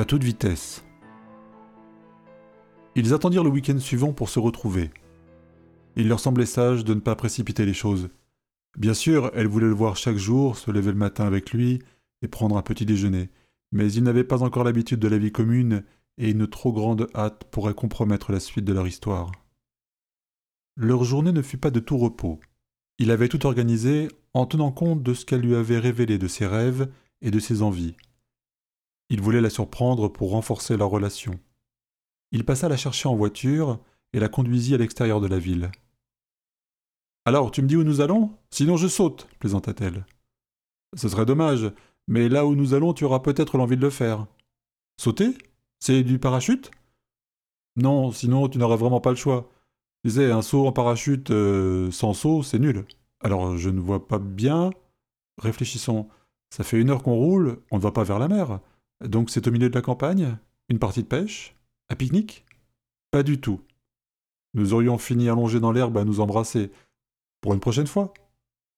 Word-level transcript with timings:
à 0.00 0.06
toute 0.06 0.24
vitesse. 0.24 0.82
Ils 2.96 3.12
attendirent 3.12 3.44
le 3.44 3.50
week-end 3.50 3.78
suivant 3.78 4.14
pour 4.14 4.30
se 4.30 4.38
retrouver. 4.38 4.90
Il 5.94 6.08
leur 6.08 6.20
semblait 6.20 6.46
sage 6.46 6.86
de 6.86 6.94
ne 6.94 7.00
pas 7.00 7.16
précipiter 7.16 7.66
les 7.66 7.74
choses. 7.74 8.08
Bien 8.78 8.94
sûr, 8.94 9.30
elle 9.34 9.46
voulait 9.46 9.66
le 9.66 9.74
voir 9.74 9.98
chaque 9.98 10.16
jour, 10.16 10.56
se 10.56 10.70
lever 10.70 10.92
le 10.92 10.96
matin 10.96 11.26
avec 11.26 11.52
lui 11.52 11.80
et 12.22 12.28
prendre 12.28 12.56
un 12.56 12.62
petit 12.62 12.86
déjeuner, 12.86 13.28
mais 13.72 13.92
ils 13.92 14.02
n'avaient 14.02 14.24
pas 14.24 14.42
encore 14.42 14.64
l'habitude 14.64 15.00
de 15.00 15.08
la 15.08 15.18
vie 15.18 15.32
commune 15.32 15.84
et 16.16 16.30
une 16.30 16.46
trop 16.46 16.72
grande 16.72 17.08
hâte 17.14 17.44
pourrait 17.50 17.74
compromettre 17.74 18.32
la 18.32 18.40
suite 18.40 18.64
de 18.64 18.72
leur 18.72 18.86
histoire. 18.86 19.30
Leur 20.78 21.04
journée 21.04 21.32
ne 21.32 21.42
fut 21.42 21.58
pas 21.58 21.70
de 21.70 21.80
tout 21.80 21.98
repos. 21.98 22.40
Il 22.98 23.10
avait 23.10 23.28
tout 23.28 23.44
organisé 23.44 24.08
en 24.32 24.46
tenant 24.46 24.72
compte 24.72 25.02
de 25.02 25.12
ce 25.12 25.26
qu'elle 25.26 25.42
lui 25.42 25.56
avait 25.56 25.78
révélé 25.78 26.16
de 26.16 26.26
ses 26.26 26.46
rêves 26.46 26.90
et 27.20 27.30
de 27.30 27.38
ses 27.38 27.60
envies. 27.60 27.96
Il 29.10 29.20
voulait 29.20 29.40
la 29.40 29.50
surprendre 29.50 30.08
pour 30.08 30.30
renforcer 30.30 30.76
leur 30.76 30.88
relation. 30.88 31.38
Il 32.32 32.44
passa 32.44 32.68
la 32.68 32.76
chercher 32.76 33.08
en 33.08 33.16
voiture 33.16 33.80
et 34.12 34.20
la 34.20 34.28
conduisit 34.28 34.74
à 34.74 34.78
l'extérieur 34.78 35.20
de 35.20 35.26
la 35.26 35.38
ville. 35.38 35.70
Alors, 37.24 37.50
tu 37.50 37.60
me 37.60 37.66
dis 37.66 37.76
où 37.76 37.84
nous 37.84 38.00
allons? 38.00 38.30
Sinon 38.50 38.76
je 38.76 38.88
saute, 38.88 39.28
plaisanta-t-elle. 39.40 40.06
Ce 40.96 41.08
serait 41.08 41.26
dommage, 41.26 41.72
mais 42.08 42.28
là 42.28 42.46
où 42.46 42.54
nous 42.54 42.72
allons, 42.72 42.94
tu 42.94 43.04
auras 43.04 43.20
peut-être 43.20 43.58
l'envie 43.58 43.76
de 43.76 43.82
le 43.82 43.90
faire. 43.90 44.26
Sauter? 44.96 45.36
C'est 45.80 46.02
du 46.02 46.18
parachute? 46.18 46.70
Non, 47.76 48.12
sinon 48.12 48.48
tu 48.48 48.58
n'auras 48.58 48.76
vraiment 48.76 49.00
pas 49.00 49.10
le 49.10 49.16
choix. 49.16 49.50
Tu 50.04 50.22
un 50.22 50.42
saut 50.42 50.66
en 50.66 50.72
parachute 50.72 51.30
euh, 51.30 51.90
sans 51.90 52.14
saut, 52.14 52.42
c'est 52.42 52.58
nul. 52.58 52.86
Alors 53.20 53.56
je 53.56 53.70
ne 53.70 53.80
vois 53.80 54.06
pas 54.06 54.18
bien. 54.18 54.70
Réfléchissons. 55.38 56.08
Ça 56.50 56.64
fait 56.64 56.80
une 56.80 56.90
heure 56.90 57.02
qu'on 57.02 57.14
roule, 57.14 57.60
on 57.70 57.76
ne 57.76 57.82
va 57.82 57.92
pas 57.92 58.04
vers 58.04 58.18
la 58.18 58.28
mer. 58.28 58.60
Donc 59.04 59.30
c'est 59.30 59.46
au 59.46 59.50
milieu 59.50 59.68
de 59.68 59.74
la 59.74 59.82
campagne? 59.82 60.36
Une 60.68 60.78
partie 60.78 61.02
de 61.02 61.08
pêche? 61.08 61.54
Un 61.88 61.96
pique-nique? 61.96 62.44
Pas 63.10 63.22
du 63.22 63.40
tout. 63.40 63.60
Nous 64.54 64.72
aurions 64.74 64.98
fini 64.98 65.28
allongés 65.28 65.60
dans 65.60 65.72
l'herbe 65.72 65.98
à 65.98 66.04
nous 66.04 66.20
embrasser. 66.20 66.70
Pour 67.40 67.54
une 67.54 67.60
prochaine 67.60 67.86
fois. 67.86 68.12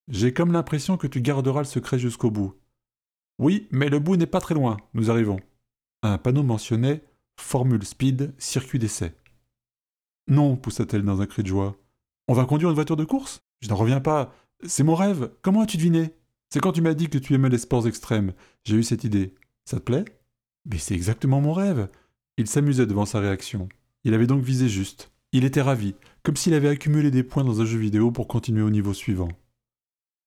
J'ai 0.09 0.33
comme 0.33 0.53
l'impression 0.53 0.97
que 0.97 1.07
tu 1.07 1.21
garderas 1.21 1.61
le 1.61 1.67
secret 1.67 1.99
jusqu'au 1.99 2.31
bout. 2.31 2.55
Oui, 3.39 3.69
mais 3.71 3.89
le 3.89 3.99
bout 3.99 4.17
n'est 4.17 4.27
pas 4.27 4.41
très 4.41 4.55
loin, 4.55 4.77
nous 4.95 5.11
arrivons. 5.11 5.41
Un 6.03 6.19
panneau 6.19 6.43
mentionnait 6.43 7.03
Formule 7.41 7.85
Speed, 7.85 8.35
circuit 8.39 8.79
d'essai. 8.79 9.15
Non, 10.29 10.57
poussa-t-elle 10.57 11.03
dans 11.03 11.21
un 11.21 11.27
cri 11.27 11.43
de 11.43 11.49
joie. 11.49 11.77
On 12.29 12.35
va 12.35 12.45
conduire 12.45 12.69
une 12.71 12.75
voiture 12.75 12.97
de 12.97 13.05
course? 13.05 13.41
Je 13.61 13.69
n'en 13.69 13.77
reviens 13.77 14.01
pas. 14.01 14.35
C'est 14.65 14.85
mon 14.85 14.95
rêve. 14.95 15.33
Comment 15.43 15.63
as-tu 15.63 15.77
deviné? 15.77 16.15
C'est 16.51 16.61
quand 16.61 16.73
tu 16.73 16.83
m'as 16.83 16.95
dit 16.95 17.09
que 17.09 17.19
tu 17.19 17.35
aimais 17.35 17.49
les 17.49 17.59
sports 17.59 17.87
extrêmes. 17.87 18.33
J'ai 18.65 18.77
eu 18.77 18.83
cette 18.83 19.05
idée. 19.05 19.35
Ça 19.73 19.79
te 19.79 19.85
plaît? 19.85 20.05
Mais 20.67 20.77
c'est 20.77 20.93
exactement 20.93 21.41
mon 21.41 21.55
rêve. 21.55 21.89
Il 22.37 22.47
s'amusait 22.47 22.85
devant 22.85 23.07
sa 23.07 23.21
réaction. 23.21 23.71
Il 24.05 24.13
avait 24.13 24.27
donc 24.27 24.43
visé 24.43 24.69
juste. 24.69 25.11
Il 25.33 25.47
était 25.47 25.63
ravi, 25.63 25.95
comme 26.23 26.37
s'il 26.37 26.53
avait 26.53 26.69
accumulé 26.69 27.11
des 27.11 27.23
points 27.23 27.43
dans 27.43 27.63
un 27.63 27.65
jeu 27.65 27.79
vidéo 27.79 28.11
pour 28.11 28.29
continuer 28.29 28.61
au 28.61 28.69
niveau 28.69 28.93
suivant. 28.93 29.31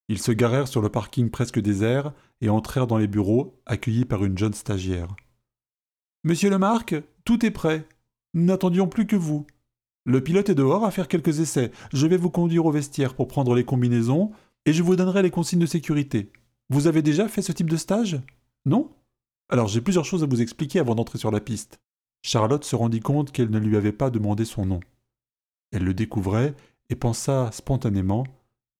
Ils 0.09 0.17
se 0.17 0.31
garèrent 0.31 0.67
sur 0.67 0.81
le 0.81 0.89
parking 0.89 1.29
presque 1.29 1.59
désert 1.59 2.11
et 2.41 2.49
entrèrent 2.49 2.87
dans 2.87 2.97
les 2.97 3.05
bureaux, 3.05 3.61
accueillis 3.67 4.05
par 4.05 4.25
une 4.25 4.35
jeune 4.35 4.55
stagiaire. 4.55 5.15
Monsieur 6.23 6.49
Lemarque, 6.49 6.95
tout 7.23 7.45
est 7.45 7.51
prêt. 7.51 7.87
Nous 8.33 8.45
n'attendions 8.45 8.87
plus 8.87 9.05
que 9.05 9.15
vous. 9.15 9.45
Le 10.05 10.23
pilote 10.23 10.49
est 10.49 10.55
dehors 10.55 10.85
à 10.85 10.89
faire 10.89 11.07
quelques 11.07 11.39
essais. 11.39 11.69
Je 11.93 12.07
vais 12.07 12.17
vous 12.17 12.31
conduire 12.31 12.65
au 12.65 12.71
vestiaire 12.71 13.13
pour 13.13 13.27
prendre 13.27 13.53
les 13.53 13.63
combinaisons 13.63 14.31
et 14.65 14.73
je 14.73 14.81
vous 14.81 14.95
donnerai 14.95 15.21
les 15.21 15.29
consignes 15.29 15.59
de 15.59 15.67
sécurité. 15.67 16.31
Vous 16.71 16.87
avez 16.87 17.03
déjà 17.03 17.27
fait 17.27 17.43
ce 17.43 17.51
type 17.51 17.69
de 17.69 17.77
stage? 17.77 18.19
Non? 18.65 18.89
Alors 19.49 19.67
j'ai 19.67 19.81
plusieurs 19.81 20.05
choses 20.05 20.23
à 20.23 20.27
vous 20.27 20.41
expliquer 20.41 20.79
avant 20.79 20.95
d'entrer 20.95 21.19
sur 21.19 21.31
la 21.31 21.39
piste. 21.39 21.79
Charlotte 22.23 22.63
se 22.63 22.75
rendit 22.75 22.99
compte 22.99 23.31
qu'elle 23.31 23.51
ne 23.51 23.59
lui 23.59 23.77
avait 23.77 23.91
pas 23.91 24.09
demandé 24.09 24.45
son 24.45 24.65
nom. 24.65 24.79
Elle 25.71 25.83
le 25.83 25.93
découvrait 25.93 26.55
et 26.89 26.95
pensa 26.95 27.51
spontanément 27.51 28.25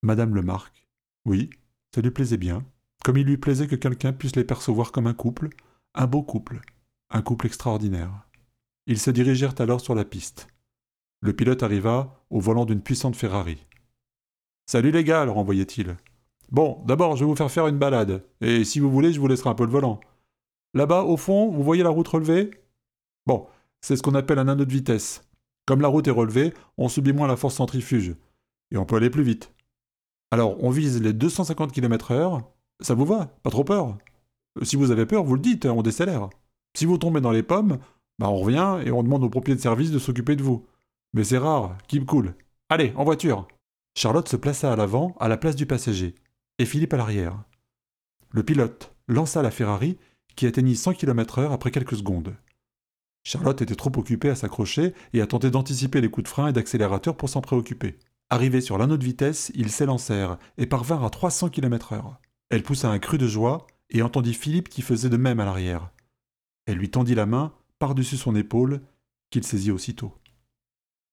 Madame 0.02 0.36
Lemarque. 0.36 0.88
Oui, 1.26 1.50
ça 1.94 2.02
lui 2.02 2.12
plaisait 2.12 2.38
bien, 2.38 2.66
comme 3.04 3.18
il 3.18 3.26
lui 3.26 3.38
plaisait 3.38 3.68
que 3.68 3.76
quelqu'un 3.76 4.14
puisse 4.14 4.36
les 4.36 4.44
percevoir 4.44 4.92
comme 4.92 5.08
un 5.08 5.14
couple, 5.14 5.50
un 5.94 6.08
beau 6.08 6.24
couple, 6.24 6.62
un 7.12 7.22
couple 7.22 7.48
extraordinaire. 7.48 8.28
Ils 8.88 9.00
se 9.00 9.12
dirigèrent 9.12 9.60
alors 9.60 9.82
sur 9.82 9.96
la 9.96 10.06
piste. 10.06 10.48
Le 11.22 11.34
pilote 11.34 11.64
arriva 11.64 12.26
au 12.30 12.40
volant 12.40 12.66
d'une 12.66 12.82
puissante 12.82 13.16
Ferrari. 13.16 13.66
Salut 14.68 14.92
les 14.92 15.04
gars, 15.04 15.26
leur 15.26 15.38
envoyait-il. 15.38 15.96
Bon, 16.52 16.84
d'abord, 16.86 17.16
je 17.16 17.24
vais 17.24 17.30
vous 17.30 17.36
faire 17.36 17.52
faire 17.52 17.68
une 17.68 17.80
balade, 17.80 18.24
et 18.42 18.64
si 18.64 18.80
vous 18.80 18.92
voulez, 18.92 19.14
je 19.14 19.20
vous 19.20 19.28
laisserai 19.28 19.50
un 19.50 19.56
peu 19.56 19.66
le 19.66 19.72
volant. 19.72 20.00
Là-bas, 20.76 21.04
au 21.04 21.18
fond, 21.18 21.50
vous 21.50 21.64
voyez 21.64 21.84
la 21.84 21.90
route 21.90 22.08
relevée? 22.08 22.52
Bon, 23.26 23.48
c'est 23.82 23.96
ce 23.96 24.04
qu'on 24.04 24.14
appelle 24.14 24.40
un 24.40 24.50
anneau 24.50 24.66
de 24.66 24.72
vitesse. 24.72 25.24
Comme 25.66 25.82
la 25.82 25.88
route 25.88 26.08
est 26.08 26.12
relevée, 26.12 26.54
on 26.78 26.90
subit 26.90 27.14
moins 27.14 27.28
la 27.28 27.38
force 27.38 27.56
centrifuge, 27.56 28.16
et 28.72 28.78
on 28.78 28.86
peut 28.86 28.98
aller 28.98 29.10
plus 29.10 29.24
vite. 29.24 29.52
Alors, 30.32 30.62
on 30.64 30.70
vise 30.70 31.02
les 31.02 31.14
250 31.14 31.72
km/h. 31.72 32.44
Ça 32.82 32.94
vous 32.94 33.06
va? 33.06 33.28
Pas 33.42 33.50
trop 33.50 33.64
peur? 33.64 33.98
Si 34.64 34.76
vous 34.76 34.92
avez 34.92 35.06
peur, 35.06 35.24
vous 35.24 35.36
le 35.36 35.42
dites, 35.42 35.66
on 35.66 35.82
décélère. 35.82 36.30
Si 36.76 36.86
vous 36.86 36.98
tombez 36.98 37.22
dans 37.22 37.32
les 37.32 37.44
pommes, 37.44 37.80
bah 38.20 38.30
on 38.30 38.38
revient 38.38 38.80
et 38.86 38.92
on 38.92 39.02
demande 39.02 39.24
aux 39.24 39.30
pompiers 39.30 39.56
de 39.56 39.62
service 39.62 39.92
de 39.92 40.00
s'occuper 40.00 40.36
de 40.36 40.44
vous. 40.44 40.66
Mais 41.14 41.24
c'est 41.24 41.38
rare, 41.38 41.78
keep 41.88 42.06
cool. 42.06 42.36
Allez, 42.70 42.92
en 42.98 43.06
voiture 43.06 43.48
Charlotte 43.98 44.28
se 44.28 44.36
plaça 44.36 44.74
à 44.74 44.76
l'avant, 44.76 45.16
à 45.22 45.30
la 45.30 45.38
place 45.38 45.56
du 45.56 45.66
passager, 45.66 46.16
et 46.60 46.66
Philippe 46.66 46.94
à 46.94 46.98
l'arrière. 46.98 47.42
Le 48.32 48.44
pilote 48.44 48.94
lança 49.08 49.42
la 49.42 49.52
Ferrari, 49.52 49.98
qui 50.36 50.48
atteignit 50.48 50.76
100 50.76 50.94
km/h 50.94 51.52
après 51.52 51.72
quelques 51.72 51.98
secondes. 51.98 52.36
Charlotte 53.24 53.62
était 53.62 53.76
trop 53.76 53.92
occupée 53.96 54.30
à 54.30 54.36
s'accrocher 54.36 54.94
et 55.14 55.22
à 55.22 55.28
tenter 55.28 55.50
d'anticiper 55.50 56.00
les 56.00 56.10
coups 56.10 56.26
de 56.26 56.30
frein 56.30 56.48
et 56.48 56.54
d'accélérateur 56.54 57.18
pour 57.18 57.30
s'en 57.30 57.42
préoccuper. 57.42 57.98
Arrivés 58.30 58.62
sur 58.62 58.78
l'anneau 58.78 58.98
de 58.98 59.04
vitesse, 59.04 59.52
ils 59.56 59.72
s'élancèrent 59.72 60.38
et 60.58 60.66
parvinrent 60.66 61.04
à 61.04 61.10
300 61.10 61.50
km/h. 61.50 62.18
Elle 62.50 62.64
poussa 62.64 62.90
un 62.90 63.00
cru 63.00 63.18
de 63.18 63.28
joie 63.28 63.66
et 63.90 64.02
entendit 64.02 64.34
Philippe 64.34 64.70
qui 64.70 64.82
faisait 64.82 65.10
de 65.10 65.18
même 65.18 65.40
à 65.40 65.46
l'arrière. 65.46 65.92
Elle 66.66 66.78
lui 66.78 66.90
tendit 66.90 67.16
la 67.16 67.26
main 67.26 67.54
par-dessus 67.80 68.18
son 68.18 68.36
épaule, 68.36 68.82
qu'il 69.30 69.44
saisit 69.44 69.72
aussitôt. 69.72 70.14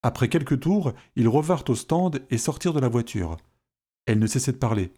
Après 0.03 0.29
quelques 0.29 0.61
tours, 0.61 0.93
ils 1.17 1.29
revinrent 1.29 1.65
au 1.69 1.75
stand 1.75 2.25
et 2.31 2.39
sortirent 2.39 2.73
de 2.73 2.81
la 2.81 2.89
voiture. 2.89 3.37
Elle 4.07 4.19
ne 4.19 4.27
cessait 4.27 4.53
de 4.53 4.59
parler. 4.59 4.93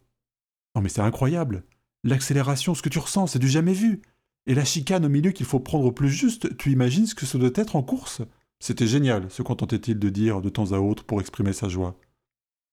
Non 0.75 0.83
mais 0.83 0.89
c'est 0.89 1.01
incroyable. 1.01 1.65
L'accélération, 2.05 2.75
ce 2.75 2.83
que 2.83 2.89
tu 2.89 2.99
ressens, 2.99 3.29
c'est 3.29 3.39
du 3.39 3.49
jamais 3.49 3.73
vu. 3.73 4.03
Et 4.47 4.55
la 4.55 4.65
chicane 4.65 5.07
au 5.07 5.09
milieu 5.09 5.31
qu'il 5.33 5.47
faut 5.47 5.61
prendre 5.61 5.87
au 5.87 5.93
plus 5.93 6.11
juste, 6.11 6.57
tu 6.57 6.71
imagines 6.71 7.07
ce 7.07 7.15
que 7.15 7.27
ça 7.27 7.39
doit 7.39 7.51
être 7.55 7.77
en 7.77 7.83
course? 7.83 8.23
C'était 8.61 8.87
génial, 8.87 9.31
se 9.31 9.43
contentait-il 9.43 9.99
de 9.99 10.09
dire 10.11 10.41
de 10.41 10.49
temps 10.49 10.73
à 10.73 10.79
autre 10.79 11.05
pour 11.05 11.21
exprimer 11.21 11.53
sa 11.53 11.69
joie. 11.69 11.97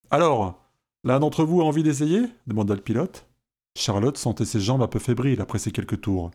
Alors, 0.09 0.61
l'un 1.03 1.19
d'entre 1.19 1.43
vous 1.43 1.61
a 1.61 1.65
envie 1.65 1.83
d'essayer? 1.83 2.23
demanda 2.47 2.75
le 2.75 2.81
pilote. 2.81 3.27
Charlotte 3.77 4.17
sentait 4.17 4.45
ses 4.45 4.59
jambes 4.59 4.81
un 4.81 4.87
peu 4.87 4.99
fébriles 4.99 5.41
après 5.41 5.59
ces 5.59 5.71
quelques 5.71 6.01
tours. 6.01 6.31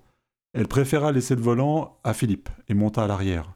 Elle 0.55 0.69
préféra 0.69 1.13
laisser 1.13 1.35
le 1.35 1.43
volant 1.43 1.99
à 2.03 2.15
Philippe 2.15 2.49
et 2.69 2.75
monta 2.75 3.05
à 3.05 3.07
l'arrière. 3.07 3.55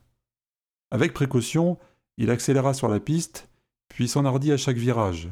Avec 0.91 1.15
précaution, 1.15 1.79
il 2.19 2.31
accéléra 2.31 2.75
sur 2.75 2.89
la 2.89 3.01
piste, 3.01 3.49
puis 3.89 4.07
s'enhardit 4.07 4.53
à 4.53 4.59
chaque 4.59 4.77
virage. 4.77 5.31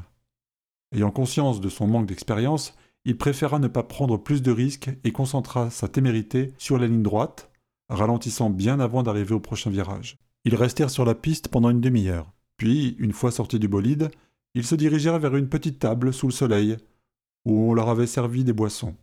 Ayant 0.94 1.10
conscience 1.10 1.60
de 1.60 1.68
son 1.68 1.86
manque 1.86 2.06
d'expérience, 2.06 2.74
il 3.04 3.16
préféra 3.16 3.58
ne 3.58 3.68
pas 3.68 3.82
prendre 3.82 4.16
plus 4.16 4.42
de 4.42 4.50
risques 4.50 4.90
et 5.04 5.12
concentra 5.12 5.70
sa 5.70 5.88
témérité 5.88 6.52
sur 6.58 6.78
la 6.78 6.86
ligne 6.86 7.02
droite, 7.02 7.50
ralentissant 7.88 8.50
bien 8.50 8.80
avant 8.80 9.02
d'arriver 9.02 9.34
au 9.34 9.40
prochain 9.40 9.70
virage. 9.70 10.18
Ils 10.44 10.54
restèrent 10.54 10.90
sur 10.90 11.04
la 11.04 11.14
piste 11.14 11.48
pendant 11.48 11.70
une 11.70 11.80
demi-heure. 11.80 12.32
Puis, 12.56 12.96
une 12.98 13.12
fois 13.12 13.30
sortis 13.30 13.58
du 13.58 13.68
bolide, 13.68 14.10
ils 14.54 14.64
se 14.64 14.74
dirigèrent 14.74 15.18
vers 15.18 15.36
une 15.36 15.48
petite 15.48 15.78
table 15.78 16.12
sous 16.12 16.26
le 16.26 16.32
soleil, 16.32 16.76
où 17.44 17.70
on 17.70 17.74
leur 17.74 17.88
avait 17.88 18.06
servi 18.06 18.44
des 18.44 18.52
boissons. 18.52 18.94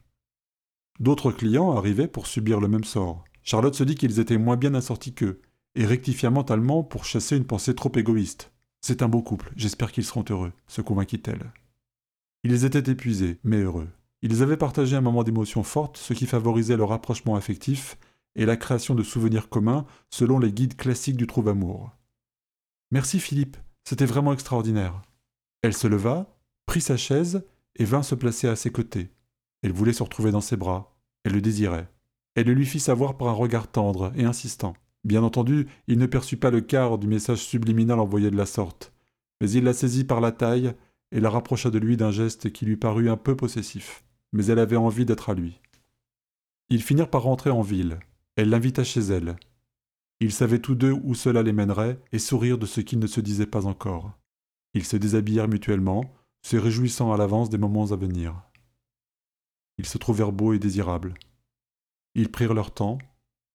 D'autres 1.00 1.31
clients 1.31 1.72
arrivaient 1.72 2.08
pour 2.08 2.28
subir 2.28 2.60
le 2.60 2.68
même 2.68 2.84
sort. 2.84 3.24
Charlotte 3.44 3.75
se 3.75 3.84
dit 3.84 3.96
qu'ils 3.96 4.20
étaient 4.20 4.38
moins 4.38 4.58
bien 4.58 4.74
assortis 4.74 5.14
qu'eux, 5.14 5.42
et 5.75 5.86
rectifia 5.86 6.30
mentalement 6.30 6.84
pour 6.84 7.06
chasser 7.06 7.38
une 7.38 7.46
pensée 7.46 7.75
trop 7.75 7.92
égoïste. 7.96 8.52
C'est 8.81 9.02
un 9.02 9.08
beau 9.08 9.22
couple, 9.22 9.52
j'espère 9.56 9.92
qu'ils 9.92 10.06
seront 10.06 10.25
heureux, 10.30 10.54
se 10.68 10.81
convainquit-elle. 10.81 11.52
Ils 12.48 12.64
étaient 12.64 12.92
épuisés, 12.92 13.40
mais 13.44 13.58
heureux. 13.58 13.88
Ils 14.22 14.44
avaient 14.44 14.56
partagé 14.56 14.96
un 14.96 15.02
moment 15.02 15.24
d'émotion 15.24 15.64
forte, 15.64 15.98
ce 15.98 16.14
qui 16.14 16.28
favorisait 16.28 16.78
leur 16.78 16.90
rapprochement 16.90 17.36
affectif 17.36 17.98
et 18.36 18.46
la 18.46 18.56
création 18.56 18.94
de 18.94 19.02
souvenirs 19.02 19.50
communs 19.50 19.88
selon 20.12 20.38
les 20.38 20.52
guides 20.52 20.78
classiques 20.78 21.18
du 21.18 21.26
trouve-amour. 21.26 21.90
Merci 22.92 23.20
Philippe, 23.20 23.58
c'était 23.84 24.06
vraiment 24.06 24.32
extraordinaire. 24.32 25.02
Elle 25.64 25.74
se 25.74 25.88
leva, 25.88 26.38
prit 26.68 26.82
sa 26.82 26.98
chaise 26.98 27.44
et 27.78 27.84
vint 27.84 28.04
se 28.04 28.14
placer 28.14 28.48
à 28.48 28.56
ses 28.56 28.70
côtés. 28.70 29.10
Elle 29.64 29.74
voulait 29.74 29.92
se 29.92 30.04
retrouver 30.04 30.30
dans 30.30 30.40
ses 30.40 30.56
bras. 30.56 30.96
Elle 31.24 31.34
le 31.34 31.42
désirait. 31.42 31.90
Elle 32.36 32.46
le 32.46 32.54
lui 32.54 32.68
fit 32.68 32.80
savoir 32.80 33.18
par 33.18 33.30
un 33.30 33.34
regard 33.34 33.72
tendre 33.72 34.12
et 34.16 34.24
insistant. 34.24 34.76
Bien 35.04 35.24
entendu, 35.24 35.66
il 35.88 35.98
ne 35.98 36.06
perçut 36.06 36.38
pas 36.38 36.52
le 36.52 36.62
quart 36.62 37.00
du 37.00 37.08
message 37.08 37.40
subliminal 37.40 38.00
envoyé 38.00 38.30
de 38.30 38.38
la 38.38 38.46
sorte, 38.46 38.94
mais 39.42 39.50
il 39.50 39.64
la 39.64 39.74
saisit 39.74 40.04
par 40.04 40.22
la 40.22 40.32
taille 40.32 40.76
et 41.16 41.22
la 41.22 41.30
rapprocha 41.30 41.72
de 41.72 41.80
lui 41.80 41.96
d'un 41.96 42.12
geste 42.12 42.52
qui 42.52 42.66
lui 42.66 42.76
parut 42.76 43.10
un 43.10 43.16
peu 43.16 43.38
possessif. 43.38 44.04
Mais 44.34 44.48
elle 44.48 44.60
avait 44.60 44.76
envie 44.76 45.06
d'être 45.06 45.30
à 45.30 45.34
lui. 45.34 45.62
Ils 46.70 46.84
finirent 46.84 47.10
par 47.10 47.24
rentrer 47.24 47.52
en 47.52 47.62
ville. 47.62 48.00
Elle 48.36 48.50
l'invita 48.50 48.84
chez 48.84 49.00
elle. 49.00 49.38
Ils 50.20 50.34
savaient 50.34 50.60
tous 50.60 50.76
deux 50.76 50.92
où 50.92 51.16
cela 51.16 51.42
les 51.42 51.54
mènerait 51.54 52.02
et 52.12 52.20
sourire 52.20 52.58
de 52.58 52.66
ce 52.66 52.82
qu'ils 52.82 53.00
ne 53.00 53.08
se 53.08 53.22
disaient 53.22 53.46
pas 53.46 53.66
encore. 53.66 54.12
Ils 54.74 54.84
se 54.84 54.98
déshabillèrent 54.98 55.48
mutuellement, 55.48 56.04
se 56.42 56.58
réjouissant 56.58 57.14
à 57.14 57.18
l'avance 57.18 57.50
des 57.50 57.58
moments 57.58 57.92
à 57.92 57.96
venir. 57.96 58.36
Ils 59.78 59.86
se 59.86 59.98
trouvèrent 59.98 60.34
beaux 60.34 60.52
et 60.52 60.60
désirables. 60.60 61.14
Ils 62.14 62.30
prirent 62.30 62.54
leur 62.54 62.74
temps, 62.74 62.98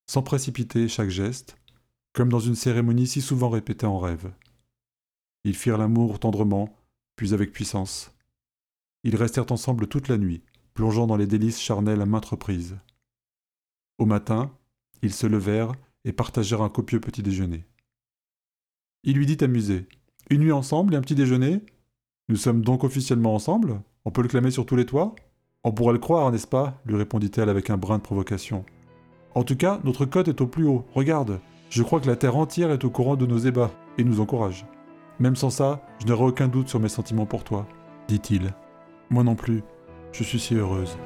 sans 0.07 0.23
précipiter 0.23 0.87
chaque 0.87 1.09
geste, 1.09 1.57
comme 2.13 2.29
dans 2.29 2.39
une 2.39 2.55
cérémonie 2.55 3.05
si 3.05 3.21
souvent 3.21 3.49
répétée 3.49 3.85
en 3.85 3.99
rêve. 3.99 4.33
Ils 5.43 5.55
firent 5.55 5.77
l'amour 5.77 6.19
tendrement, 6.19 6.75
avec 7.29 7.51
puissance. 7.51 8.11
Ils 9.03 9.15
restèrent 9.15 9.51
ensemble 9.51 9.87
toute 9.87 10.07
la 10.07 10.17
nuit, 10.17 10.43
plongeant 10.73 11.07
dans 11.07 11.17
les 11.17 11.27
délices 11.27 11.59
charnelles 11.59 12.01
à 12.01 12.05
maintes 12.05 12.25
reprises. 12.25 12.77
Au 13.97 14.05
matin, 14.05 14.51
ils 15.01 15.13
se 15.13 15.27
levèrent 15.27 15.71
et 16.05 16.13
partagèrent 16.13 16.61
un 16.61 16.69
copieux 16.69 16.99
petit 16.99 17.23
déjeuner. 17.23 17.65
Il 19.03 19.17
lui 19.17 19.25
dit 19.25 19.43
amusé 19.43 19.87
Une 20.29 20.41
nuit 20.41 20.51
ensemble 20.51 20.93
et 20.93 20.97
un 20.97 21.01
petit 21.01 21.15
déjeuner? 21.15 21.61
Nous 22.29 22.35
sommes 22.35 22.61
donc 22.61 22.83
officiellement 22.83 23.35
ensemble? 23.35 23.81
On 24.05 24.11
peut 24.11 24.21
le 24.21 24.27
clamer 24.27 24.51
sur 24.51 24.65
tous 24.65 24.75
les 24.75 24.85
toits? 24.85 25.15
On 25.63 25.71
pourrait 25.71 25.93
le 25.93 25.99
croire, 25.99 26.31
n'est-ce 26.31 26.47
pas? 26.47 26.81
lui 26.85 26.95
répondit-elle 26.95 27.49
avec 27.49 27.69
un 27.69 27.77
brin 27.77 27.97
de 27.97 28.03
provocation. 28.03 28.65
En 29.35 29.43
tout 29.43 29.55
cas, 29.55 29.79
notre 29.83 30.05
cote 30.05 30.27
est 30.27 30.41
au 30.41 30.47
plus 30.47 30.65
haut. 30.65 30.85
Regarde, 30.93 31.39
je 31.69 31.83
crois 31.83 32.01
que 32.01 32.07
la 32.07 32.15
terre 32.15 32.35
entière 32.35 32.71
est 32.71 32.83
au 32.83 32.89
courant 32.89 33.15
de 33.15 33.25
nos 33.25 33.37
ébats 33.37 33.71
et 33.97 34.03
nous 34.03 34.19
encourage. 34.19 34.65
Même 35.21 35.35
sans 35.35 35.51
ça, 35.51 35.81
je 35.99 36.07
n'aurai 36.07 36.23
aucun 36.23 36.47
doute 36.47 36.67
sur 36.67 36.79
mes 36.79 36.89
sentiments 36.89 37.27
pour 37.27 37.43
toi, 37.43 37.67
dit-il. 38.07 38.55
Moi 39.11 39.23
non 39.23 39.35
plus, 39.35 39.61
je 40.11 40.23
suis 40.23 40.39
si 40.39 40.55
heureuse. 40.55 40.97